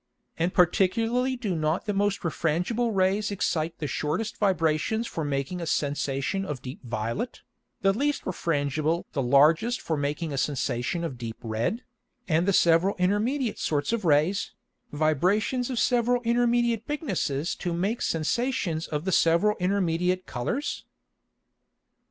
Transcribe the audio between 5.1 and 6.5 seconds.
making a Sensation